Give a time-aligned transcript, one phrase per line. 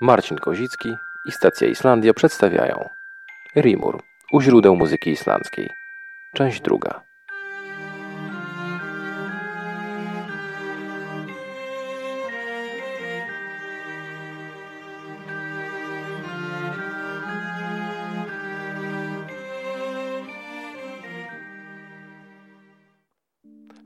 [0.00, 2.88] Marcin Kozicki i Stacja Islandia przedstawiają
[3.56, 4.02] Rimur
[4.32, 5.70] u źródeł muzyki islandzkiej.
[6.34, 7.02] Część druga.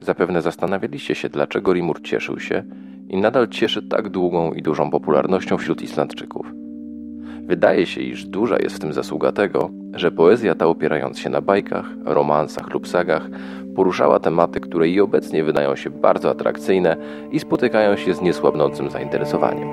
[0.01, 2.65] Zapewne zastanawialiście się, dlaczego Rimur cieszył się
[3.11, 6.53] i nadal cieszy tak długą i dużą popularnością wśród Islandczyków.
[7.47, 11.41] Wydaje się, iż duża jest w tym zasługa tego, że poezja ta opierając się na
[11.41, 13.29] bajkach, romansach lub sagach,
[13.77, 16.97] poruszała tematy, które i obecnie wydają się bardzo atrakcyjne
[17.33, 19.69] i spotykają się z niesłabnącym zainteresowaniem.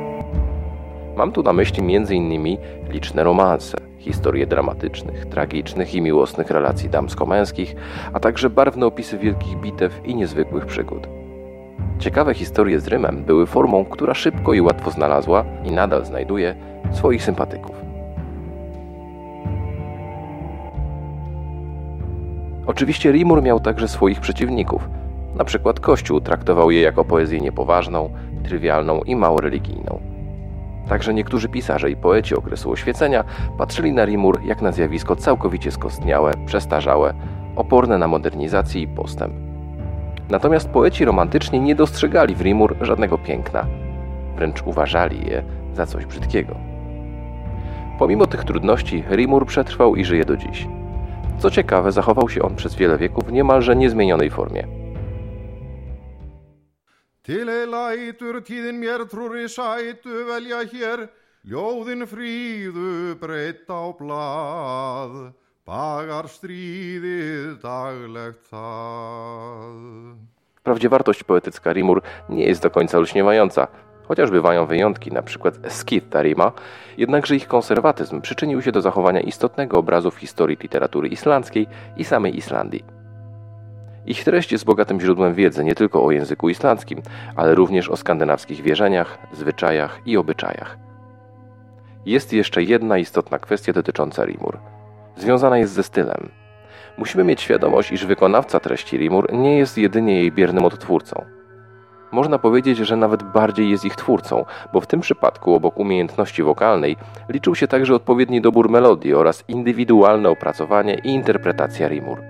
[1.18, 2.58] Mam tu na myśli m.in.
[2.90, 7.76] liczne romanse, historie dramatycznych, tragicznych i miłosnych relacji damsko-męskich,
[8.14, 11.17] a także barwne opisy wielkich bitew i niezwykłych przygód.
[12.00, 16.56] Ciekawe historie z Rymem były formą, która szybko i łatwo znalazła i nadal znajduje
[16.92, 17.76] swoich sympatyków.
[22.66, 24.90] Oczywiście Rimur miał także swoich przeciwników.
[25.36, 28.10] Na przykład Kościół traktował je jako poezję niepoważną,
[28.44, 30.00] trywialną i mało religijną.
[30.90, 33.24] Także niektórzy pisarze i poeci okresu oświecenia
[33.58, 37.14] patrzyli na Rimur jak na zjawisko całkowicie skostniałe, przestarzałe,
[37.56, 39.47] oporne na modernizację i postęp.
[40.30, 43.66] Natomiast poeci romantyczni nie dostrzegali w Rimur żadnego piękna,
[44.36, 46.56] wręcz uważali je za coś brzydkiego.
[48.00, 50.68] Pomimo tych trudności, Rimur przetrwał i żyje do dziś.
[51.40, 54.68] Co ciekawe, zachował się on przez wiele wieków w niemalże niezmienionej formie.
[61.48, 63.16] Ljóðin fríðu
[64.12, 65.08] á
[65.68, 69.74] Bagar stríðið daglegt það
[70.62, 73.68] Wprawdzie wartość poetycka Rimur nie jest do końca olśniewająca,
[74.08, 75.52] chociaż bywają wyjątki, np.
[75.68, 76.52] Skith Tarima,
[76.98, 81.68] jednakże ich konserwatyzm przyczynił się do zachowania istotnego obrazu w historii literatury islandzkiej
[81.98, 82.86] i samej Islandii.
[84.06, 87.02] Ich treść jest bogatym źródłem wiedzy nie tylko o języku islandzkim,
[87.36, 90.78] ale również o skandynawskich wierzeniach, zwyczajach i obyczajach.
[92.06, 94.77] Jest jeszcze jedna istotna kwestia dotycząca Rimur.
[95.18, 96.30] Związana jest ze stylem.
[96.98, 101.26] Musimy mieć świadomość, iż wykonawca treści Rimur nie jest jedynie jej biernym odtwórcą.
[102.12, 106.98] Można powiedzieć, że nawet bardziej jest ich twórcą, bo w tym przypadku obok umiejętności wokalnej
[107.30, 112.22] liczył się także odpowiedni dobór melodii oraz indywidualne opracowanie i interpretacja rimur.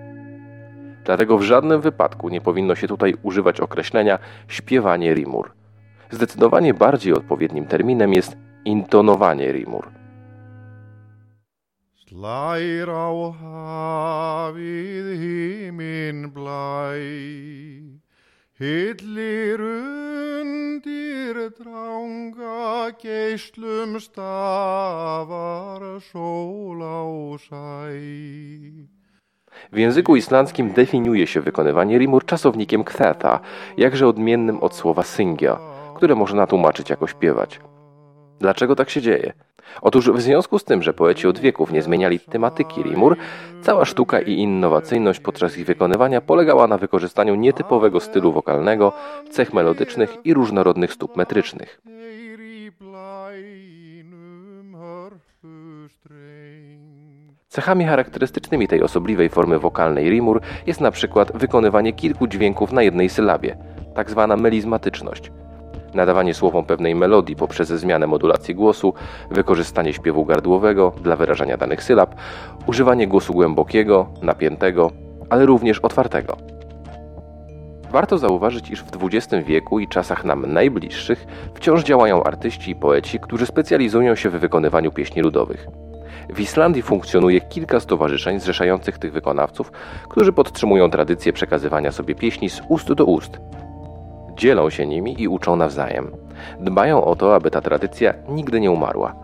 [1.06, 5.52] Dlatego w żadnym wypadku nie powinno się tutaj używać określenia śpiewanie rimur.
[6.12, 9.88] Zdecydowanie bardziej odpowiednim terminem jest intonowanie rimur.
[12.08, 15.08] Slær á hafið
[16.32, 17.04] blæ
[19.60, 27.04] undir dranga geislum stawar sól á
[29.72, 33.40] W języku islandzkim definiuje się wykonywanie rimur czasownikiem ktheta,
[33.78, 35.60] jakże odmiennym od słowa syngia,
[35.96, 37.60] które można tłumaczyć jako śpiewać.
[38.40, 39.34] Dlaczego tak się dzieje?
[39.82, 43.18] Otóż w związku z tym, że poeci od wieków nie zmieniali tematyki rimur,
[43.62, 48.94] cała sztuka i innowacyjność podczas ich wykonywania polegała na wykorzystaniu nietypowego stylu wokalnego,
[49.32, 51.82] cech melodycznych i różnorodnych stóp metrycznych.
[57.48, 63.10] Cechami charakterystycznymi tej osobliwej formy wokalnej rimur jest na przykład wykonywanie kilku dźwięków na jednej
[63.10, 63.58] sylabie,
[63.96, 65.32] tak zwana melizmatyczność–
[65.98, 68.94] nadawanie słowom pewnej melodii poprzez zmianę modulacji głosu,
[69.32, 72.16] wykorzystanie śpiewu gardłowego dla wyrażania danych sylab,
[72.68, 74.92] używanie głosu głębokiego, napiętego,
[75.30, 76.38] ale również otwartego.
[77.92, 83.20] Warto zauważyć, iż w XX wieku i czasach nam najbliższych wciąż działają artyści i poeci,
[83.20, 85.68] którzy specjalizują się w wykonywaniu pieśni ludowych.
[86.30, 89.72] W Islandii funkcjonuje kilka stowarzyszeń zrzeszających tych wykonawców,
[90.10, 93.40] którzy podtrzymują tradycję przekazywania sobie pieśni z ust do ust,
[94.38, 96.12] dzielą się nimi i uczą nawzajem.
[96.60, 99.16] Dbają o to, aby ta tradycja nigdy nie umarła.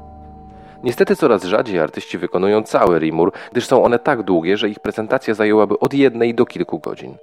[0.84, 5.34] Niestety coraz rzadziej artyści wykonują cały rimur, gdyż są one tak długie, że ich prezentacja
[5.34, 7.18] zajęłaby od jednej do kilku godzin.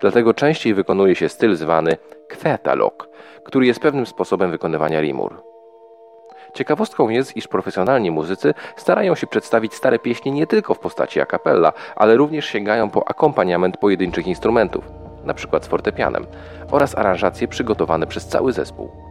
[0.00, 1.96] Dlatego częściej wykonuje się styl zwany
[2.28, 3.08] kwetalok,
[3.44, 5.42] który jest pewnym sposobem wykonywania rimur.
[6.54, 11.26] Ciekawostką jest, iż profesjonalni muzycy starają się przedstawić stare pieśni nie tylko w postaci a
[11.26, 15.60] cappella, ale również sięgają po akompaniament pojedynczych instrumentów np.
[15.62, 16.26] z fortepianem,
[16.70, 19.01] oraz aranżacje przygotowane przez cały zespół.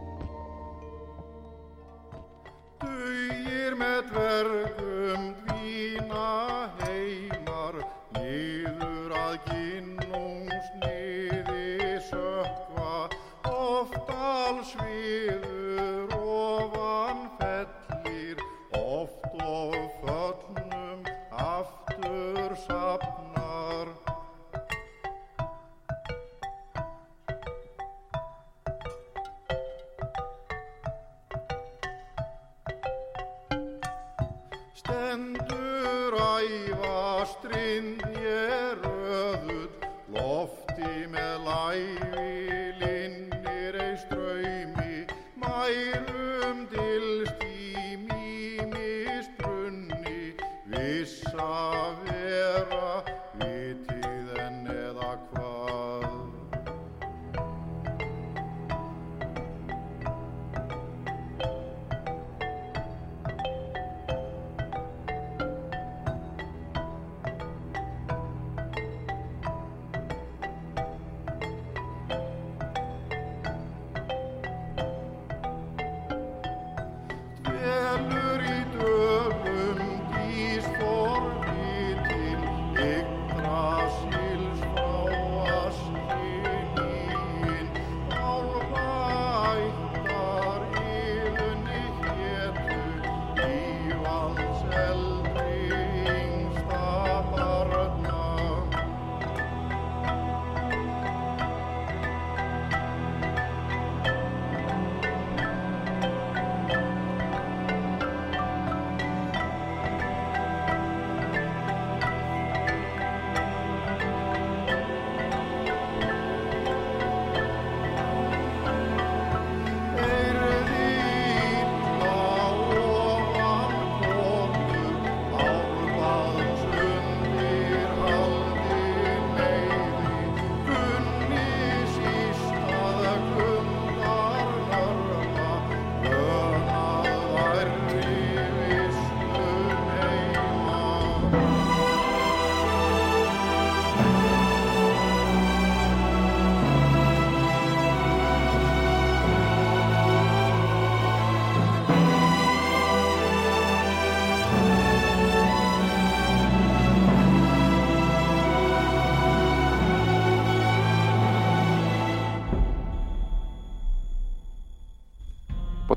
[36.42, 39.84] svæfa strinn ég röðut
[40.14, 42.41] lofti með læfi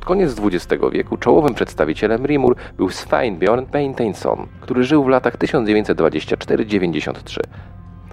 [0.05, 7.39] Pod koniec XX wieku czołowym przedstawicielem Rimur był Sveinbjörn Beinteinsson, który żył w latach 1924-93.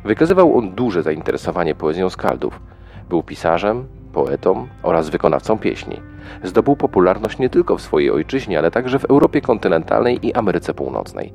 [0.05, 2.61] Wykazywał on duże zainteresowanie poezją skaldów.
[3.09, 6.01] Był pisarzem, poetą oraz wykonawcą pieśni.
[6.43, 11.33] Zdobył popularność nie tylko w swojej ojczyźnie, ale także w Europie kontynentalnej i Ameryce Północnej.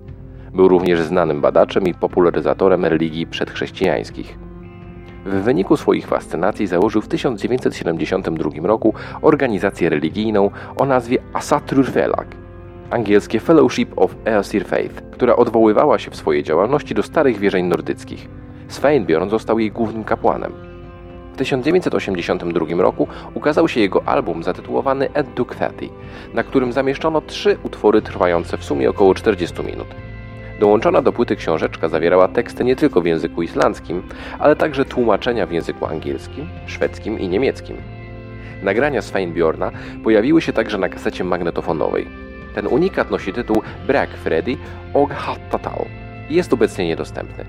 [0.54, 4.47] Był również znanym badaczem i popularyzatorem religii przedchrześcijańskich.
[5.28, 12.28] W wyniku swoich fascynacji założył w 1972 roku organizację religijną o nazwie Asatrur Felag,
[12.90, 18.28] angielskie Fellowship of Aesir Faith, która odwoływała się w swojej działalności do starych wierzeń nordyckich.
[18.68, 20.54] Sveinbjörn został jej głównym kapłanem.
[21.34, 25.70] W 1982 roku ukazał się jego album zatytułowany Ed Duke
[26.34, 30.07] na którym zamieszczono trzy utwory trwające w sumie około 40 minut.
[30.60, 34.04] Dołączona do płyty książeczka zawierała teksty nie tylko w języku islandzkim,
[34.40, 37.78] ale także tłumaczenia w języku angielskim, szwedzkim i niemieckim.
[38.64, 39.72] Nagrania Sveinbjorna
[40.04, 42.08] pojawiły się także na kasecie magnetofonowej.
[42.56, 44.58] Ten unikat nosi tytuł Brak Freddy
[44.94, 45.86] og Hattatal
[46.30, 47.46] i jest obecnie niedostępny.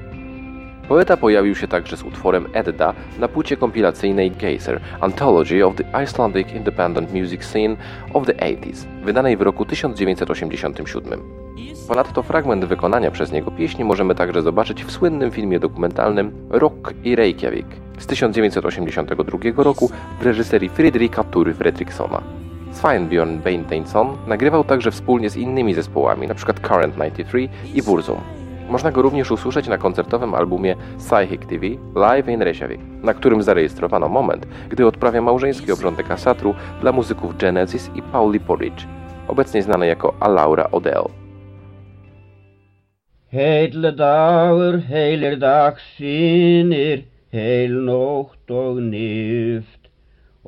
[0.88, 6.52] Poeta pojawił się także z utworem Edda na płycie kompilacyjnej Geyser Anthology of the Icelandic
[6.52, 7.76] Independent Music Scene
[8.14, 11.47] of the 80s, wydanej w roku 1987.
[11.88, 17.16] Ponadto fragment wykonania przez niego pieśni możemy także zobaczyć w słynnym filmie dokumentalnym Rock i
[17.16, 17.66] Reykjavik
[17.98, 22.22] z 1982 roku w reżyserii Friedricha Tury Fredriksona.
[22.72, 26.52] Sveinbjörn Beinteinsson nagrywał także wspólnie z innymi zespołami, np.
[26.62, 28.20] Current 93 i Burzum.
[28.68, 34.08] Można go również usłyszeć na koncertowym albumie Psychic TV Live in Reykjavik, na którym zarejestrowano
[34.08, 38.86] moment, gdy odprawia małżeński obrządek asatru dla muzyków Genesis i Pauli Porridge,
[39.28, 41.04] obecnie znany jako Alaura Odell.
[43.30, 49.90] Heil dagur, heilir dagsinir, heil nótt og nýft.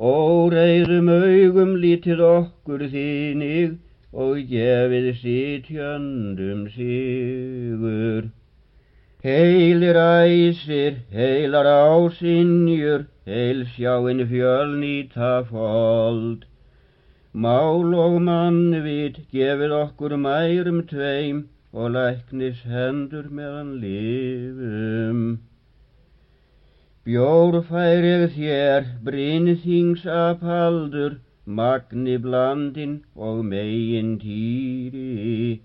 [0.01, 3.75] Óreiðum augum lítið okkur þínig
[4.11, 8.31] og gefið sítjöndum sigur.
[9.21, 16.49] Heilir æsir, heilar ásinjur, heil sjáinn fjölnýta fold.
[17.31, 25.21] Mál og mannvit gefið okkur mærum tveim, og læknis hendur meðan lifum.
[27.07, 35.61] Bjór fær ég þér, brynþings apaldur, magni blandin og megin týri.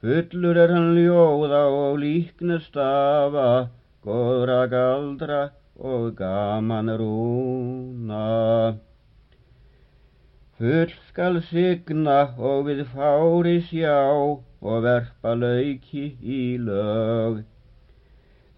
[0.00, 3.68] Fullur er hann ljóða og líkna stafa,
[4.04, 5.44] góðra galdra
[5.76, 8.26] og gaman rúna.
[10.56, 13.96] Full skal signa og við fári sjá
[16.22, 17.44] í lög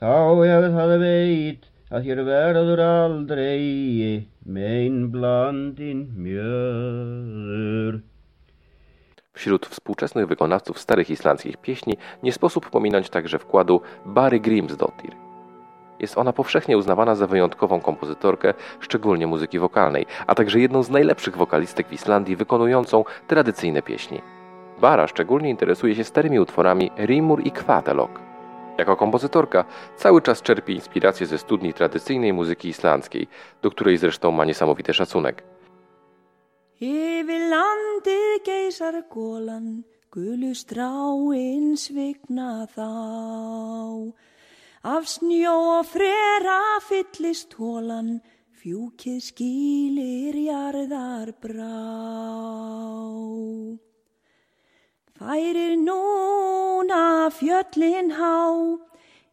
[0.00, 0.14] þá
[0.46, 4.28] ef það veit að þér verður aldrei
[5.10, 8.00] blandin mjöður.
[9.32, 15.10] Wśród współczesnych wykonawców starych islandzkich pieśni nie sposób pominąć także wkładu Bary Grimsdottir.
[16.00, 21.36] Jest ona powszechnie uznawana za wyjątkową kompozytorkę, szczególnie muzyki wokalnej, a także jedną z najlepszych
[21.36, 24.37] wokalistek w Islandii wykonującą tradycyjne pieśni.
[24.80, 28.20] Bara szczególnie interesuje się starymi utworami Rimur i Kvatelok.
[28.78, 29.64] Jako kompozytorka
[29.96, 33.28] cały czas czerpie inspirację ze studni tradycyjnej muzyki islandzkiej,
[33.62, 35.42] do której zresztą ma niesamowity szacunek.
[44.82, 48.20] Af snjó og frera fyllist hólan,
[48.62, 51.74] fjúkið skýlir jarðar brá.
[55.18, 58.38] Færir núna fjöllin há,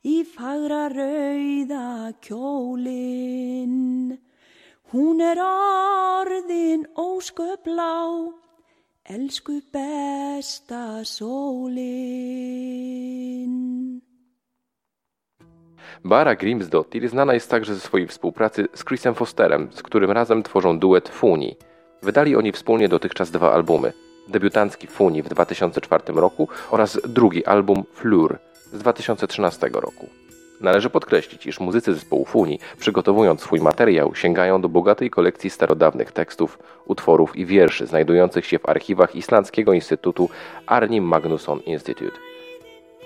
[0.01, 4.18] í fagra rauða kjólinn.
[4.89, 8.34] Hún er orðin ósköplá,
[9.06, 11.86] elsku besta sólin.
[16.01, 20.80] Bara Grimsdottir znana jest także ze swojej współpracy z Chrisem Fosterem, z którym razem tworzą
[20.80, 21.56] duet Funi.
[22.04, 24.05] Wydali oni wspólnie dotychczas dwa albumy.
[24.27, 28.38] Debiutancki Funi w 2004 roku oraz drugi album Fleur
[28.74, 30.10] z 2013 roku.
[30.62, 36.60] Należy podkreślić, iż muzycy zespołu Funi, przygotowując swój materiał, sięgają do bogatej kolekcji starodawnych tekstów,
[36.86, 40.29] utworów i wierszy znajdujących się w archiwach Islandzkiego Instytutu
[40.65, 42.17] Arni Magnusson Institute.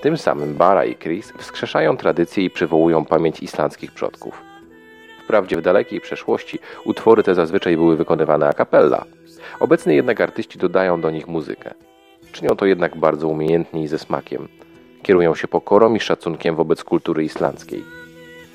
[0.02, 4.42] Tym samym Bara i Chris wskrzeszają tradycje i przywołują pamięć islandzkich przodków.
[5.24, 9.06] Wprawdzie w dalekiej przeszłości utwory te zazwyczaj były wykonywane a cappella.
[9.60, 11.74] Obecnie jednak artyści dodają do nich muzykę.
[12.32, 14.48] Czynią to jednak bardzo umiejętnie i ze smakiem–
[15.04, 17.84] Kierują się pokorą i szacunkiem wobec kultury islandzkiej.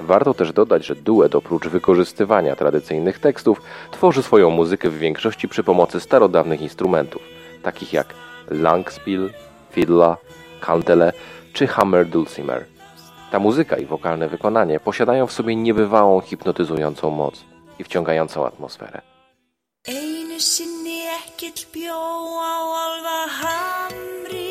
[0.01, 5.65] Warto też dodać, że duet oprócz wykorzystywania tradycyjnych tekstów tworzy swoją muzykę w większości przy
[5.65, 7.23] pomocy starodawnych instrumentów,
[7.63, 8.15] takich jak
[8.51, 9.31] langspiel,
[9.71, 10.17] fiddla,
[10.61, 11.13] kantele
[11.53, 12.65] czy hammer dulcimer.
[13.31, 17.45] Ta muzyka i wokalne wykonanie posiadają w sobie niebywałą hipnotyzującą moc
[17.79, 19.01] i wciągającą atmosferę.
[21.45, 22.01] Egill bjó
[22.41, 24.49] á alvahamri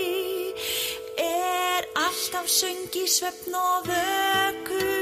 [1.18, 4.94] er alltaf söngi svefn og vöku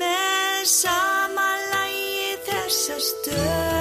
[0.00, 3.75] með sama lægi þessar stöð.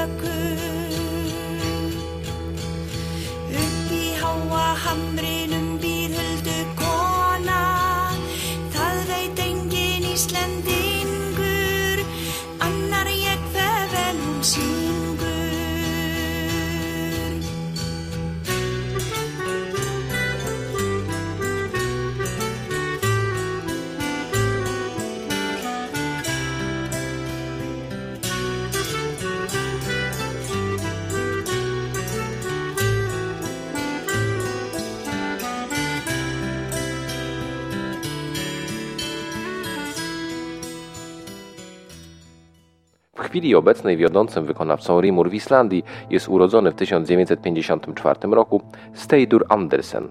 [43.35, 48.61] Chwili obecnej wiodącym wykonawcą Rimur w Islandii jest urodzony w 1954 roku
[48.93, 50.07] Steidur Andersen.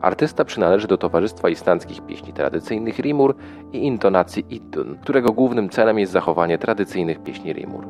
[0.00, 3.36] Artysta przynależy do Towarzystwa Islandzkich Pieśni Tradycyjnych Rimur
[3.72, 7.86] i intonacji Iddun, którego głównym celem jest zachowanie tradycyjnych pieśni Rimur.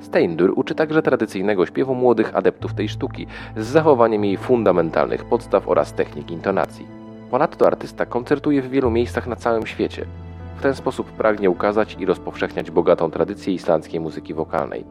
[0.00, 5.92] Steindur uczy także tradycyjnego śpiewu młodych adeptów tej sztuki z zachowaniem jej fundamentalnych podstaw oraz
[5.92, 6.86] technik intonacji.
[7.30, 10.06] Ponadto artysta koncertuje w wielu miejscach na całym świecie–
[10.58, 14.84] w ten sposób pragnie ukazać i rozpowszechniać bogatą tradycję islandzkiej muzyki wokalnej.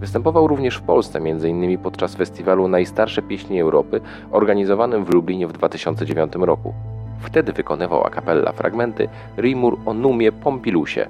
[0.00, 1.78] Występował również w Polsce, m.in.
[1.78, 6.74] podczas festiwalu Najstarsze Pieśni Europy, organizowanym w Lublinie w 2009 roku.
[7.20, 11.08] Wtedy wykonywał a cappella fragmenty Rimur o Numie Pompilusie,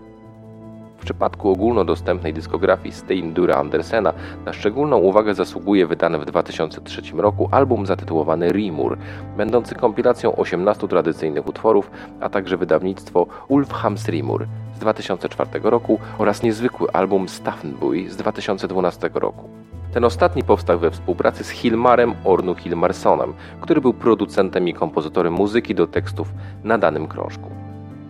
[1.06, 4.12] przypadku ogólnodostępnej dyskografii Steindura Andersena
[4.44, 8.98] na szczególną uwagę zasługuje wydany w 2003 roku album zatytułowany Rimur,
[9.36, 14.46] będący kompilacją 18 tradycyjnych utworów, a także wydawnictwo Ulfhams Rimur
[14.76, 19.48] z 2004 roku oraz niezwykły album Staffenbuy z 2012 roku.
[19.92, 25.74] Ten ostatni powstał we współpracy z Hilmarem Ornu Hilmarsonem, który był producentem i kompozytorem muzyki
[25.74, 26.28] do tekstów
[26.64, 27.65] na danym krążku.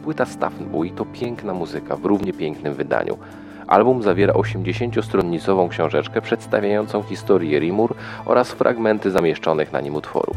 [0.07, 3.19] Płyta Staffenbuy to piękna muzyka w równie pięknym wydaniu.
[3.67, 7.95] Album zawiera 80-stronnicową książeczkę przedstawiającą historię Rimur
[8.25, 10.37] oraz fragmenty zamieszczonych na nim utworów.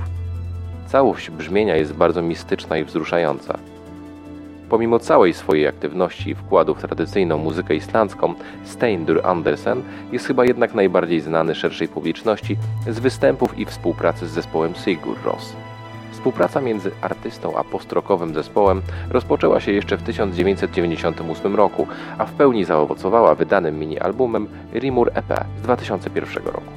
[0.88, 3.58] Całość brzmienia jest bardzo mistyczna i wzruszająca.
[4.70, 8.34] Pomimo całej swojej aktywności i wkładu w tradycyjną muzykę islandzką,
[8.64, 12.58] Steindur Andersen jest chyba jednak najbardziej znany szerszej publiczności
[12.88, 15.56] z występów i współpracy z zespołem Sigur Ros.
[16.20, 22.66] Współpraca między artystą a postrokowym zespołem rozpoczęła się jeszcze w 1998 roku, a w pełni
[22.66, 26.72] zaowocowała wydanym mini-albumem Rimur EP z 2001 roku.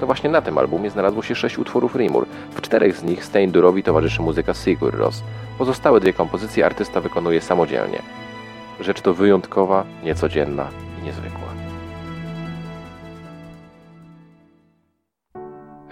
[0.00, 2.26] To właśnie na tym albumie znalazło się sześć utworów Rimur.
[2.50, 5.22] W czterech z nich Steindurowi towarzyszy muzyka Sigur Ros.
[5.58, 8.02] Pozostałe dwie kompozycje artysta wykonuje samodzielnie.
[8.80, 10.68] Rzecz to wyjątkowa, niecodzienna
[11.02, 11.48] i niezwykła.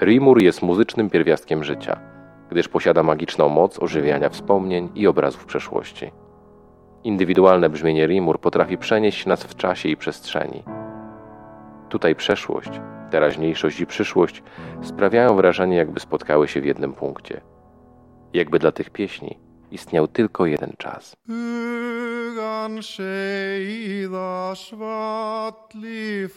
[0.01, 2.12] Rimur jest muzycznym pierwiastkiem życia,
[2.53, 6.13] gdyż posiada magiczną moc ożywiania wspomnień i obrazów przeszłości.
[7.05, 10.63] Indywidualne brzmienie Rimur potrafi przenieść nas w czasie i przestrzeni.
[11.89, 12.71] Tutaj przeszłość,
[13.11, 14.43] teraźniejszość i przyszłość
[14.83, 17.41] sprawiają wrażenie, jakby spotkały się w jednym punkcie.
[18.33, 19.39] Jakby dla tych pieśni
[19.71, 21.17] istniał tylko jeden czas.
[21.27, 26.29] Hugan seiða svalli